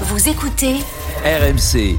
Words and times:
Vous 0.00 0.28
écoutez 0.28 0.74
RMC. 1.24 1.96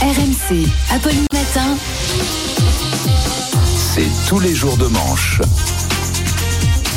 RMC, 0.00 0.68
Apolline 0.92 1.26
Matin. 1.32 1.76
C'est 3.76 4.28
tous 4.28 4.38
les 4.38 4.54
jours 4.54 4.76
de 4.76 4.86
manche. 4.86 5.42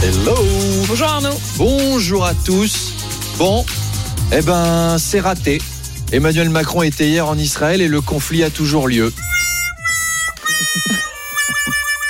Hello 0.03 0.35
Bonjour 0.87 1.07
Arnaud. 1.07 1.39
Bonjour 1.57 2.25
à 2.25 2.35
tous. 2.45 2.93
Bon, 3.39 3.65
eh 4.31 4.41
ben, 4.43 4.97
c'est 4.99 5.19
raté. 5.19 5.59
Emmanuel 6.11 6.49
Macron 6.49 6.83
était 6.83 7.07
hier 7.07 7.27
en 7.27 7.37
Israël 7.37 7.81
et 7.81 7.87
le 7.87 8.01
conflit 8.01 8.43
a 8.43 8.51
toujours 8.51 8.87
lieu. 8.87 9.11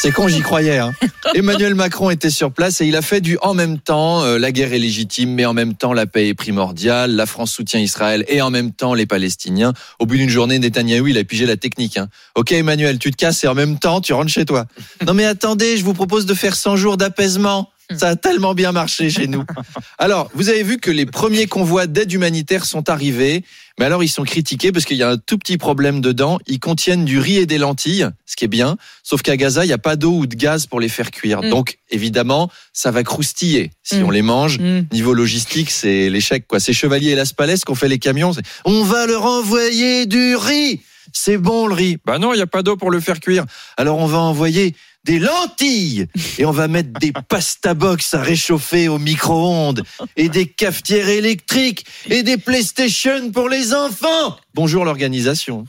C'est 0.03 0.11
con, 0.11 0.27
j'y 0.27 0.41
croyais. 0.41 0.79
Hein. 0.79 0.91
Emmanuel 1.33 1.75
Macron 1.75 2.09
était 2.09 2.29
sur 2.29 2.51
place 2.51 2.81
et 2.81 2.85
il 2.85 2.97
a 2.97 3.01
fait 3.01 3.21
du 3.21 3.37
en 3.41 3.53
même 3.53 3.79
temps, 3.79 4.21
euh, 4.25 4.37
la 4.37 4.51
guerre 4.51 4.73
est 4.73 4.77
légitime, 4.77 5.33
mais 5.33 5.45
en 5.45 5.53
même 5.53 5.75
temps, 5.75 5.93
la 5.93 6.05
paix 6.05 6.27
est 6.27 6.33
primordiale, 6.33 7.15
la 7.15 7.25
France 7.25 7.53
soutient 7.53 7.79
Israël 7.79 8.25
et 8.27 8.41
en 8.41 8.49
même 8.49 8.73
temps, 8.73 8.95
les 8.95 9.05
Palestiniens. 9.05 9.71
Au 9.99 10.05
bout 10.05 10.17
d'une 10.17 10.27
journée, 10.27 10.59
Netanyahou, 10.59 11.07
il 11.07 11.17
a 11.17 11.23
pigé 11.23 11.45
la 11.45 11.55
technique. 11.55 11.95
Hein. 11.95 12.09
Ok, 12.35 12.51
Emmanuel, 12.51 12.99
tu 12.99 13.11
te 13.11 13.15
casses 13.15 13.45
et 13.45 13.47
en 13.47 13.53
même 13.53 13.79
temps, 13.79 14.01
tu 14.01 14.11
rentres 14.11 14.29
chez 14.29 14.43
toi. 14.43 14.65
Non 15.07 15.13
mais 15.13 15.25
attendez, 15.25 15.77
je 15.77 15.85
vous 15.85 15.93
propose 15.93 16.25
de 16.25 16.33
faire 16.33 16.55
100 16.55 16.75
jours 16.75 16.97
d'apaisement. 16.97 17.69
Ça 17.95 18.09
a 18.09 18.15
tellement 18.15 18.53
bien 18.53 18.71
marché 18.71 19.09
chez 19.09 19.27
nous. 19.27 19.43
Alors, 19.97 20.29
vous 20.33 20.49
avez 20.49 20.63
vu 20.63 20.77
que 20.77 20.89
les 20.91 21.05
premiers 21.05 21.47
convois 21.47 21.85
d'aide 21.87 22.11
humanitaire 22.11 22.65
sont 22.65 22.89
arrivés, 22.89 23.43
mais 23.79 23.85
alors 23.85 24.03
ils 24.03 24.07
sont 24.09 24.23
critiqués 24.23 24.71
parce 24.71 24.85
qu'il 24.85 24.97
y 24.97 25.03
a 25.03 25.09
un 25.09 25.17
tout 25.17 25.37
petit 25.37 25.57
problème 25.57 25.99
dedans. 26.01 26.39
Ils 26.47 26.59
contiennent 26.59 27.05
du 27.05 27.19
riz 27.19 27.37
et 27.37 27.45
des 27.45 27.57
lentilles, 27.57 28.07
ce 28.25 28.35
qui 28.35 28.45
est 28.45 28.47
bien, 28.47 28.77
sauf 29.03 29.21
qu'à 29.21 29.35
Gaza, 29.37 29.63
il 29.63 29.67
n'y 29.67 29.73
a 29.73 29.77
pas 29.79 29.95
d'eau 29.95 30.11
ou 30.13 30.25
de 30.27 30.35
gaz 30.35 30.65
pour 30.67 30.79
les 30.79 30.89
faire 30.89 31.11
cuire. 31.11 31.41
Mm. 31.43 31.49
Donc, 31.49 31.77
évidemment, 31.89 32.49
ça 32.71 32.91
va 32.91 33.03
croustiller 33.03 33.71
si 33.83 33.97
Mm. 33.97 34.03
on 34.05 34.11
les 34.11 34.21
mange. 34.21 34.59
Mm. 34.59 34.85
Niveau 34.91 35.13
logistique, 35.13 35.71
c'est 35.71 36.09
l'échec. 36.09 36.45
quoi. 36.47 36.59
C'est 36.59 36.73
Chevalier 36.73 37.11
et 37.11 37.15
Las 37.15 37.33
Palais 37.33 37.55
qu'on 37.65 37.75
fait 37.75 37.89
les 37.89 37.99
camions. 37.99 38.31
On 38.65 38.83
va 38.83 39.05
leur 39.07 39.25
envoyer 39.25 40.05
du 40.05 40.35
riz. 40.35 40.81
C'est 41.13 41.37
bon 41.37 41.67
le 41.67 41.75
riz. 41.75 41.97
Bah 42.05 42.17
non, 42.17 42.33
il 42.33 42.37
n'y 42.37 42.41
a 42.41 42.47
pas 42.47 42.63
d'eau 42.63 42.75
pour 42.75 42.91
le 42.91 42.99
faire 42.99 43.19
cuire. 43.19 43.45
Alors 43.77 43.99
on 43.99 44.07
va 44.07 44.17
envoyer 44.17 44.75
des 45.05 45.19
lentilles 45.19 46.07
et 46.37 46.45
on 46.45 46.51
va 46.51 46.67
mettre 46.67 46.97
des 46.99 47.11
pasta 47.29 47.73
box 47.73 48.13
à 48.13 48.21
réchauffer 48.21 48.87
au 48.87 48.97
micro-ondes 48.97 49.83
et 50.15 50.29
des 50.29 50.47
cafetières 50.47 51.09
électriques 51.09 51.85
et 52.09 52.23
des 52.23 52.37
PlayStation 52.37 53.31
pour 53.31 53.47
les 53.47 53.73
enfants. 53.73 54.37
Bonjour 54.53 54.85
l'organisation. 54.85 55.65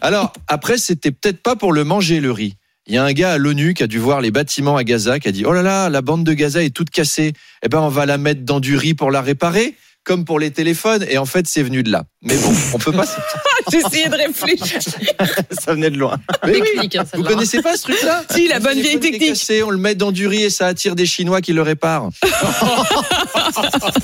Alors 0.00 0.32
après, 0.48 0.78
c'était 0.78 1.10
peut-être 1.10 1.42
pas 1.42 1.56
pour 1.56 1.72
le 1.72 1.84
manger 1.84 2.20
le 2.20 2.30
riz. 2.30 2.56
Il 2.88 2.94
y 2.94 2.98
a 2.98 3.04
un 3.04 3.12
gars 3.12 3.32
à 3.32 3.38
l'ONU 3.38 3.74
qui 3.74 3.82
a 3.82 3.88
dû 3.88 3.98
voir 3.98 4.20
les 4.20 4.30
bâtiments 4.30 4.76
à 4.76 4.84
Gaza 4.84 5.18
qui 5.18 5.28
a 5.28 5.32
dit 5.32 5.44
oh 5.44 5.52
là 5.52 5.62
là 5.62 5.90
la 5.90 6.02
bande 6.02 6.22
de 6.22 6.32
Gaza 6.32 6.62
est 6.62 6.70
toute 6.70 6.90
cassée. 6.90 7.32
Eh 7.62 7.68
ben 7.68 7.80
on 7.80 7.88
va 7.88 8.06
la 8.06 8.16
mettre 8.16 8.42
dans 8.42 8.60
du 8.60 8.76
riz 8.76 8.94
pour 8.94 9.10
la 9.10 9.20
réparer 9.20 9.74
comme 10.06 10.24
pour 10.24 10.38
les 10.38 10.52
téléphones 10.52 11.04
et 11.10 11.18
en 11.18 11.26
fait 11.26 11.46
c'est 11.48 11.62
venu 11.64 11.82
de 11.82 11.90
là. 11.90 12.04
Mais 12.22 12.36
bon, 12.36 12.52
on 12.72 12.78
peut 12.78 12.92
pas. 12.92 13.04
J'ai 13.72 13.78
essayé 13.78 14.08
de 14.08 14.14
réfléchir. 14.14 14.78
ça 15.60 15.74
venait 15.74 15.90
de 15.90 15.98
loin. 15.98 16.16
Mais 16.44 16.52
oui. 16.60 16.62
Technique, 16.74 16.96
hein, 16.96 17.02
Vous 17.04 17.10
celle-là. 17.10 17.30
connaissez 17.30 17.60
pas 17.60 17.76
ce 17.76 17.82
truc-là 17.82 18.22
Si, 18.30 18.46
la 18.46 18.60
bonne 18.60 18.80
vieille 18.80 19.00
technique. 19.00 19.30
cassé, 19.30 19.64
on 19.64 19.70
le 19.70 19.78
met 19.78 19.96
dans 19.96 20.12
du 20.12 20.28
riz 20.28 20.44
et 20.44 20.50
ça 20.50 20.68
attire 20.68 20.94
des 20.94 21.06
Chinois 21.06 21.40
qui 21.40 21.52
le 21.52 21.62
réparent. 21.62 22.10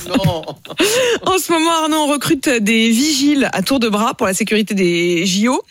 non. 0.09 0.43
En 1.25 1.39
ce 1.39 1.53
moment, 1.53 1.71
Arnaud, 1.83 1.97
on 1.99 2.07
recrute 2.09 2.49
des 2.49 2.91
vigiles 2.91 3.49
à 3.53 3.63
tour 3.63 3.79
de 3.79 3.89
bras 3.89 4.15
pour 4.15 4.27
la 4.27 4.35
sécurité 4.35 4.75
des 4.75 5.25
JO. 5.25 5.63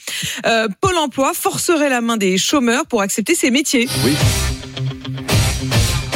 Euh, 0.45 0.67
Pôle 0.79 0.97
emploi 0.97 1.33
forcerait 1.33 1.89
la 1.89 1.99
main 2.01 2.15
des 2.17 2.37
chômeurs 2.37 2.85
pour 2.85 3.01
accepter 3.01 3.35
ces 3.35 3.51
métiers. 3.51 3.87
Oui. 4.05 4.13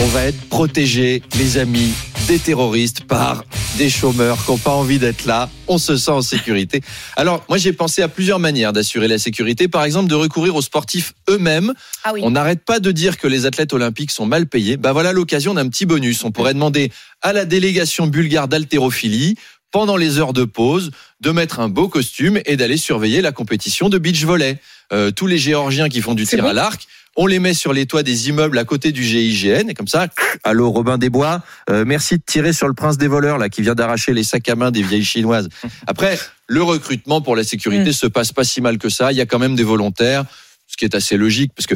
On 0.01 0.07
va 0.07 0.23
être 0.25 0.41
protégés, 0.49 1.21
les 1.37 1.57
amis, 1.57 1.91
des 2.27 2.39
terroristes 2.39 3.03
par 3.03 3.43
des 3.77 3.89
chômeurs 3.89 4.43
qui 4.43 4.51
n'ont 4.51 4.57
pas 4.57 4.71
envie 4.71 4.99
d'être 4.99 5.25
là. 5.25 5.49
On 5.67 5.77
se 5.77 5.97
sent 5.97 6.11
en 6.11 6.21
sécurité. 6.21 6.81
Alors, 7.17 7.43
moi, 7.49 7.57
j'ai 7.57 7.73
pensé 7.73 8.01
à 8.01 8.07
plusieurs 8.07 8.39
manières 8.39 8.71
d'assurer 8.71 9.07
la 9.07 9.17
sécurité. 9.17 9.67
Par 9.67 9.83
exemple, 9.83 10.07
de 10.07 10.15
recourir 10.15 10.55
aux 10.55 10.61
sportifs 10.61 11.13
eux-mêmes. 11.29 11.73
Ah 12.03 12.11
oui. 12.13 12.21
On 12.23 12.31
n'arrête 12.31 12.63
pas 12.63 12.79
de 12.79 12.91
dire 12.91 13.17
que 13.17 13.27
les 13.27 13.45
athlètes 13.45 13.73
olympiques 13.73 14.11
sont 14.11 14.25
mal 14.25 14.47
payés. 14.47 14.77
Bah 14.77 14.93
voilà 14.93 15.11
l'occasion 15.11 15.53
d'un 15.53 15.67
petit 15.67 15.85
bonus. 15.85 16.23
On 16.23 16.31
pourrait 16.31 16.53
demander 16.53 16.91
à 17.21 17.33
la 17.33 17.43
délégation 17.43 18.07
bulgare 18.07 18.47
d'haltérophilie 18.47 19.35
pendant 19.71 19.97
les 19.97 20.19
heures 20.19 20.33
de 20.33 20.45
pause 20.45 20.91
de 21.19 21.31
mettre 21.31 21.59
un 21.59 21.67
beau 21.67 21.89
costume 21.89 22.39
et 22.45 22.55
d'aller 22.55 22.77
surveiller 22.77 23.21
la 23.21 23.33
compétition 23.33 23.89
de 23.89 23.97
beach 23.97 24.23
volley. 24.23 24.57
Euh, 24.93 25.11
tous 25.11 25.27
les 25.27 25.37
Géorgiens 25.37 25.89
qui 25.89 26.01
font 26.01 26.13
du 26.13 26.25
tir 26.25 26.43
bon 26.43 26.49
à 26.49 26.53
l'arc, 26.53 26.87
on 27.15 27.27
les 27.27 27.39
met 27.39 27.53
sur 27.53 27.71
les 27.73 27.85
toits 27.85 28.03
des 28.03 28.29
immeubles 28.29 28.57
à 28.57 28.63
côté 28.65 28.91
du 28.91 29.03
GIGN 29.03 29.69
et 29.69 29.73
comme 29.73 29.87
ça, 29.87 30.07
allô 30.43 30.69
Robin 30.69 30.97
Desbois, 30.97 31.41
euh, 31.69 31.83
merci 31.85 32.15
de 32.17 32.23
tirer 32.25 32.51
sur 32.53 32.67
le 32.67 32.73
prince 32.73 32.97
des 32.97 33.07
voleurs 33.07 33.37
là 33.37 33.49
qui 33.49 33.61
vient 33.61 33.75
d'arracher 33.75 34.13
les 34.13 34.23
sacs 34.23 34.49
à 34.49 34.55
main 34.55 34.71
des 34.71 34.81
vieilles 34.81 35.05
chinoises. 35.05 35.49
Après, 35.87 36.19
le 36.47 36.61
recrutement 36.61 37.21
pour 37.21 37.35
la 37.35 37.43
sécurité 37.43 37.89
Mm. 37.91 37.93
se 37.93 38.07
passe 38.07 38.31
pas 38.31 38.43
si 38.43 38.61
mal 38.61 38.77
que 38.77 38.89
ça. 38.89 39.11
Il 39.11 39.17
y 39.17 39.21
a 39.21 39.25
quand 39.25 39.39
même 39.39 39.55
des 39.55 39.63
volontaires, 39.63 40.25
ce 40.67 40.75
qui 40.77 40.85
est 40.85 40.95
assez 40.95 41.15
logique 41.17 41.51
parce 41.55 41.67
que 41.67 41.75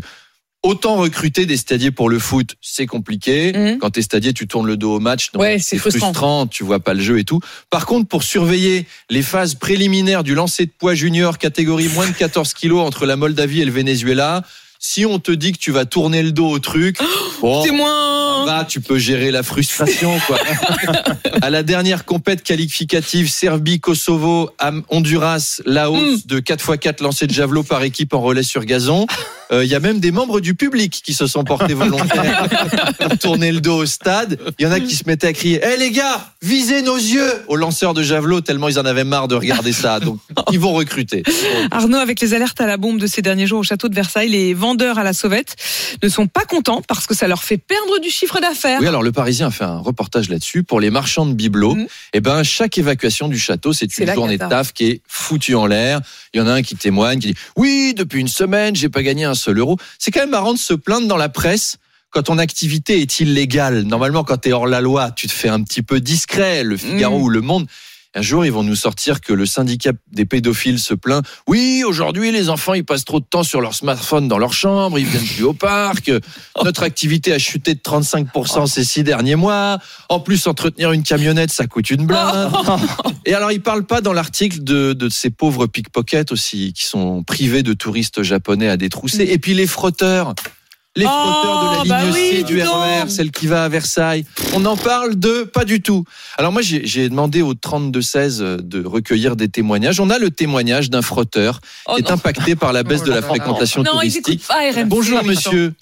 autant 0.62 0.98
recruter 0.98 1.46
des 1.46 1.56
stadiers 1.56 1.92
pour 1.92 2.10
le 2.10 2.20
foot, 2.20 2.56
c'est 2.60 2.86
compliqué. 2.86 3.54
Mhm. 3.54 3.78
Quand 3.80 3.92
t'es 3.92 4.02
stadier, 4.02 4.34
tu 4.34 4.46
tournes 4.46 4.68
le 4.68 4.76
dos 4.76 4.96
au 4.96 5.00
match, 5.00 5.32
donc 5.32 5.42
Ouais, 5.42 5.58
c'est 5.60 5.78
frustrant. 5.78 6.48
tu 6.48 6.66
vois 6.66 6.82
pas 6.82 6.94
le 6.94 7.00
jeu 7.00 7.18
et 7.18 7.24
tout. 7.24 7.40
Par 7.70 7.86
contre, 7.86 8.10
pour 8.10 8.24
surveiller 8.24 8.86
les 9.10 9.22
phases 9.22 9.56
préliminaires 9.56 10.22
du 10.24 10.36
lancer 10.36 10.66
de 10.66 10.72
poids 10.78 10.96
junior 10.96 11.38
catégorie 11.38 11.88
moins 11.94 12.08
de 12.08 12.12
14 12.14 12.54
kilos 12.54 12.82
entre 12.86 13.06
la 13.06 13.16
Moldavie 13.16 13.62
et 13.62 13.66
le 13.66 13.72
Venezuela, 13.72 14.44
si 14.82 15.06
on 15.06 15.20
te 15.20 15.32
dit 15.32 15.52
que 15.52 15.58
tu 15.58 15.72
vas 15.72 15.84
tourner 15.86 16.24
le 16.24 16.32
dos 16.32 16.48
au 16.50 16.60
truc, 16.60 16.98
bon, 17.42 17.64
C'est 17.64 17.72
moins. 17.72 18.46
va, 18.46 18.64
tu 18.64 18.80
peux 18.80 18.98
gérer 18.98 19.30
la 19.30 19.44
frustration, 19.44 20.18
quoi. 20.26 20.40
à 21.42 21.50
la 21.50 21.64
dernière 21.64 22.06
compète 22.06 22.44
qualificative, 22.44 23.30
Serbie, 23.30 23.82
Kosovo, 23.82 24.52
Honduras, 24.90 25.62
Laos, 25.66 26.00
Mm. 26.00 26.18
de 26.28 26.40
4x4 26.40 27.04
lancers 27.04 27.28
de 27.28 27.34
javelot 27.34 27.64
par 27.64 27.84
équipe 27.84 28.14
en 28.14 28.22
relais 28.22 28.44
sur 28.44 28.64
gazon. 28.64 29.06
Euh, 29.52 29.66
Il 29.66 29.70
y 29.70 29.76
a 29.76 29.80
même 29.80 30.00
des 30.00 30.12
membres 30.12 30.40
du 30.40 30.56
public 30.56 31.02
qui 31.04 31.14
se 31.14 31.28
sont 31.28 31.44
portés 31.44 31.74
volontaires 31.74 32.48
pour 33.00 33.18
tourner 33.18 33.52
le 33.52 33.62
dos 33.62 33.78
au 33.78 33.86
stade. 33.86 34.40
Il 34.60 34.66
y 34.66 34.68
en 34.68 34.72
a 34.72 34.80
qui 34.80 34.96
se 34.96 35.04
mettaient 35.08 35.28
à 35.28 35.34
crier 35.34 35.62
Eh 35.64 35.78
les 35.78 35.92
gars, 35.92 36.32
visez 36.42 36.82
nos 36.82 36.96
yeux!» 36.98 37.32
aux 37.48 37.56
lanceurs 37.56 37.94
de 37.94 38.04
javelot, 38.04 38.42
tellement 38.42 38.70
ils 38.70 38.80
en 38.80 38.86
avaient 38.86 39.04
marre 39.04 39.28
de 39.28 39.36
regarder 39.36 39.74
ça. 39.74 40.00
Donc, 40.00 40.20
ils 40.52 40.60
vont 40.60 40.74
recruter. 40.74 41.24
Arnaud, 41.72 41.98
avec 41.98 42.22
les 42.22 42.34
alertes 42.34 42.62
à 42.62 42.68
la 42.68 42.78
bombe 42.78 43.00
de 43.00 43.08
ces 43.08 43.22
derniers 43.22 43.48
jours 43.48 43.60
au 43.60 43.64
château 43.64 43.90
de 43.90 43.96
Versailles, 43.96 44.30
les 44.30 44.54
vendeurs 44.54 45.00
à 45.00 45.04
la 45.04 45.14
sauvette 45.14 45.56
ne 46.04 46.10
sont 46.10 46.28
pas 46.28 46.46
contents 46.46 46.82
parce 46.88 47.08
que 47.08 47.16
ça 47.16 47.28
leur 47.28 47.44
fait 47.44 47.58
perdre 47.58 48.00
du 48.00 48.10
chiffre 48.10 48.40
d'affaires. 48.40 48.80
Oui, 48.82 48.88
alors 48.88 49.04
le 49.04 49.12
Parisien 49.12 49.48
a 49.48 49.52
fait 49.52 49.64
un 49.64 49.80
reportage 49.80 50.30
là-dessus 50.30 50.64
pour 50.64 50.80
les 50.80 50.90
marchands 50.90 51.26
de 51.26 51.34
bibelots. 51.34 51.76
Mhm. 51.76 51.88
Eh 52.14 52.22
ben, 52.22 52.44
chaque 52.44 52.78
évacuation 52.78 53.28
du 53.28 53.40
château, 53.40 53.74
c'est 53.74 53.98
une 53.98 54.14
journée 54.14 54.38
de 54.38 54.48
taf 54.48 54.74
qui 54.74 54.86
est 54.86 55.02
foutue 55.08 55.56
en 55.56 55.66
l'air. 55.66 56.02
Il 56.34 56.40
y 56.40 56.42
en 56.42 56.48
a 56.48 56.54
un 56.54 56.62
qui 56.62 56.76
témoigne, 56.76 57.20
qui 57.20 57.28
dit 57.28 57.36
oui, 57.56 57.94
depuis 57.96 58.20
une 58.20 58.28
semaine, 58.28 58.76
j'ai 58.76 58.90
pas 58.90 59.02
gagné 59.02 59.26
un 59.26 59.36
seul 59.40 59.58
euro. 59.58 59.78
C'est 59.98 60.12
quand 60.12 60.20
même 60.22 60.30
marrant 60.30 60.54
de 60.54 60.60
se 60.60 60.74
plaindre 60.76 61.08
dans 61.08 61.18
la 61.18 61.30
presse 61.30 61.78
quand 62.12 62.24
ton 62.24 62.38
activité 62.38 63.02
est 63.02 63.20
illégale. 63.20 63.84
Normalement, 63.84 64.24
quand 64.24 64.38
tu 64.38 64.50
es 64.50 64.54
hors 64.54 64.68
la 64.68 64.82
loi, 64.82 65.12
tu 65.12 65.28
te 65.28 65.32
fais 65.34 65.50
un 65.50 65.62
petit 65.64 65.82
peu 65.84 66.00
discret. 66.00 66.64
Le 66.64 66.76
Figaro 66.78 67.18
Mhm. 67.18 67.24
ou 67.24 67.30
Le 67.30 67.42
Monde. 67.42 67.68
Un 68.16 68.24
jour, 68.24 68.44
ils 68.44 68.52
vont 68.52 68.64
nous 68.64 68.76
sortir 68.76 69.22
que 69.22 69.34
le 69.34 69.46
syndicat 69.46 69.92
des 70.12 70.26
pédophiles 70.26 70.80
se 70.80 70.96
plaint. 70.96 71.24
Oui, 71.48 71.84
aujourd'hui, 71.86 72.32
les 72.32 72.50
enfants, 72.50 72.74
ils 72.74 72.84
passent 72.84 73.06
trop 73.06 73.20
de 73.20 73.26
temps 73.26 73.44
sur 73.44 73.62
leur 73.62 73.76
smartphone 73.76 74.28
dans 74.28 74.40
leur 74.40 74.52
chambre, 74.52 74.98
ils 74.98 75.06
viennent 75.06 75.28
plus 75.28 75.44
au 75.44 75.54
parc. 75.54 76.12
Notre 76.64 76.82
activité 76.82 77.34
a 77.34 77.38
chuté 77.38 77.76
de 77.76 77.80
35% 77.80 78.66
ces 78.66 78.84
six 78.84 79.04
derniers 79.04 79.36
mois. 79.36 79.78
En 80.10 80.20
plus, 80.20 80.48
entretenir 80.48 80.92
une 80.92 81.04
camionnette, 81.04 81.52
ça 81.52 81.68
coûte 81.68 81.92
une 81.92 82.08
blinde. 82.08 82.52
Et 83.28 83.36
alors, 83.36 83.52
ils 83.52 83.62
parlent 83.62 83.86
pas 83.86 84.02
dans 84.02 84.14
l'article 84.14 84.64
de, 84.64 84.94
de 84.94 85.08
ces 85.08 85.30
pauvres 85.30 85.68
pickpockets 85.68 86.32
aussi, 86.32 86.74
qui 86.74 86.86
sont 86.86 87.22
privés 87.22 87.62
de 87.62 87.74
touristes 87.74 88.24
japonais 88.24 88.70
à 88.70 88.78
détrousser. 88.78 89.28
Et 89.30 89.38
puis 89.38 89.54
les 89.54 89.68
frotteurs. 89.68 90.34
Les 91.00 91.06
Oh, 91.06 91.10
frotteurs 91.10 91.84
de 91.84 91.90
la 91.90 91.96
bah 91.96 92.04
ligne 92.04 92.14
oui, 92.14 92.30
C 92.38 92.44
du. 92.44 92.62
RER, 92.62 93.10
celle 93.10 93.32
qui 93.32 93.48
va 93.48 93.64
à 93.64 93.70
Versailles. 93.70 94.26
On 94.54 94.66
en 94.66 94.76
parle 94.76 95.16
de 95.18 95.44
pas 95.44 95.64
du 95.66 95.82
tout. 95.82 96.04
Alors 96.38 96.52
moi, 96.52 96.62
j'ai 96.62 97.08
demandé 97.10 97.42
au 97.42 97.54
32-16 97.54 98.58
de 98.62 98.86
recueillir 98.86 99.36
des 99.36 99.48
témoignages. 99.48 100.00
On 100.00 100.10
a 100.10 100.20
le 100.20 100.30
témoignage 100.30 100.90
d'un 100.90 101.02
frotteur 101.02 101.62
Oh 101.88 101.94
qui 101.96 102.02
est 102.02 102.06
non. 102.06 102.12
impacté 102.16 102.56
par 102.56 102.74
la 102.74 102.84
baisse 102.84 103.02
Oh 103.04 103.08
de 103.08 103.12
la 103.12 103.22
là. 103.22 103.28
fréquentation 103.28 103.82
Non, 103.84 103.92
touristique. 103.92 104.28
écoutent 104.28 104.48
pas 104.48 104.72
RMC. 104.72 104.86
Bonjour 104.88 105.24
monsieur. 105.24 105.74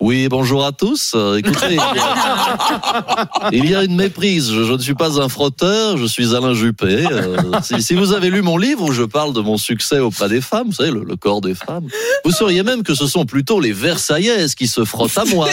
Oui, 0.00 0.28
bonjour 0.28 0.64
à 0.64 0.72
tous. 0.72 1.12
Euh, 1.14 1.36
écoutez, 1.36 1.76
il 3.52 3.68
y 3.68 3.74
a 3.74 3.84
une 3.84 3.96
méprise. 3.96 4.50
Je, 4.50 4.64
je 4.64 4.72
ne 4.72 4.78
suis 4.78 4.94
pas 4.94 5.20
un 5.20 5.28
frotteur, 5.28 5.96
je 5.96 6.06
suis 6.06 6.34
Alain 6.34 6.54
Juppé. 6.54 7.06
Euh, 7.10 7.36
si, 7.62 7.82
si 7.82 7.94
vous 7.94 8.12
avez 8.12 8.30
lu 8.30 8.42
mon 8.42 8.56
livre 8.58 8.82
où 8.82 8.92
je 8.92 9.02
parle 9.02 9.32
de 9.32 9.40
mon 9.40 9.56
succès 9.56 9.98
auprès 9.98 10.28
des 10.28 10.40
femmes, 10.40 10.68
vous 10.68 10.72
savez, 10.74 10.90
le, 10.90 11.04
le 11.04 11.16
corps 11.16 11.40
des 11.40 11.54
femmes, 11.54 11.86
vous 12.24 12.30
sauriez 12.30 12.62
même 12.62 12.82
que 12.82 12.94
ce 12.94 13.06
sont 13.06 13.26
plutôt 13.26 13.60
les 13.60 13.72
Versaillaises 13.72 14.54
qui 14.54 14.66
se 14.66 14.84
frottent 14.84 15.18
à 15.18 15.24
moi. 15.24 15.48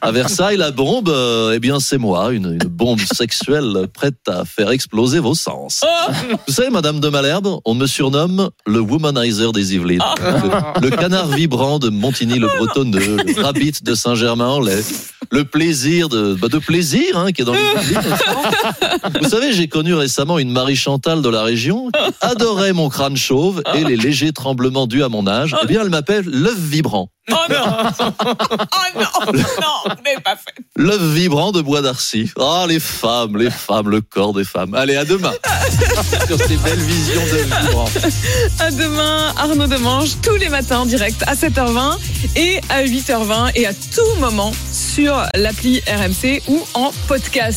À 0.00 0.12
Versailles, 0.12 0.56
la 0.56 0.70
bombe, 0.70 1.08
euh, 1.08 1.52
eh 1.54 1.58
bien, 1.58 1.80
c'est 1.80 1.98
moi, 1.98 2.32
une, 2.32 2.58
une 2.60 2.68
bombe 2.68 3.00
sexuelle 3.00 3.86
prête 3.92 4.28
à 4.28 4.44
faire 4.44 4.70
exploser 4.70 5.18
vos 5.18 5.34
sens. 5.34 5.84
Vous 6.46 6.52
savez, 6.52 6.70
Madame 6.70 7.00
de 7.00 7.08
Malherbe, 7.08 7.58
on 7.64 7.74
me 7.74 7.86
surnomme 7.86 8.50
le 8.66 8.80
womanizer 8.80 9.52
des 9.52 9.74
Yvelines. 9.74 10.02
Le, 10.82 10.90
le 10.90 10.96
canard 10.96 11.26
vibrant 11.28 11.78
de 11.78 11.88
Montigny-le-Bretonneux, 11.88 12.91
le 12.91 12.91
rabbit 13.36 13.82
de 13.82 13.94
Saint-Germain-en-Laye, 13.94 14.84
le 15.32 15.44
plaisir 15.44 16.10
de, 16.10 16.34
bah, 16.34 16.48
de 16.48 16.58
plaisir 16.58 17.16
hein, 17.16 17.32
qui 17.32 17.40
est 17.40 17.44
dans 17.44 17.54
le 17.54 17.58
vie, 17.80 17.94
n'est-ce 17.94 18.24
pas 18.24 19.18
Vous 19.20 19.28
savez, 19.28 19.52
j'ai 19.52 19.66
connu 19.66 19.94
récemment 19.94 20.38
une 20.38 20.52
Marie 20.52 20.76
Chantal 20.76 21.22
de 21.22 21.28
la 21.30 21.42
région 21.42 21.90
qui 21.90 22.00
adorait 22.20 22.74
mon 22.74 22.90
crâne 22.90 23.16
chauve 23.16 23.62
et 23.74 23.82
les 23.82 23.96
légers 23.96 24.32
tremblements 24.32 24.86
dus 24.86 25.02
à 25.02 25.08
mon 25.08 25.26
âge. 25.26 25.56
Eh 25.62 25.66
bien, 25.66 25.80
elle 25.82 25.88
m'appelle 25.88 26.26
l'œuf 26.26 26.58
vibrant. 26.58 27.08
Oh 27.30 27.34
non 27.48 27.56
Oh 27.98 28.98
non 28.98 29.32
Non, 29.32 29.42
vous 29.84 30.02
n'avez 30.04 30.20
pas 30.22 30.36
fait. 30.36 30.54
L'œuf 30.76 31.00
vibrant 31.00 31.52
de 31.52 31.62
Bois 31.62 31.80
d'Arcy. 31.80 32.30
Ah, 32.38 32.66
les 32.68 32.80
femmes, 32.80 33.38
les 33.38 33.50
femmes, 33.50 33.88
le 33.88 34.00
corps 34.00 34.34
des 34.34 34.44
femmes. 34.44 34.74
Allez, 34.74 34.96
à 34.96 35.04
demain 35.04 35.32
sur 36.26 36.36
ces 36.38 36.56
belles 36.56 36.80
visions 36.80 37.22
de 37.22 37.36
vibrant. 37.44 37.88
À 38.58 38.70
demain, 38.70 39.32
Arnaud 39.38 39.68
Demange, 39.68 40.10
tous 40.20 40.36
les 40.36 40.48
matins 40.48 40.80
en 40.80 40.86
direct 40.86 41.22
à 41.26 41.34
7h20 41.34 41.96
et 42.36 42.60
à 42.68 42.84
8h20 42.84 43.52
et 43.54 43.66
à 43.66 43.72
tout 43.72 44.20
moment 44.20 44.52
sur 44.94 45.26
l'appli 45.34 45.80
RMC 45.86 46.42
ou 46.48 46.60
en 46.74 46.90
podcast. 47.08 47.50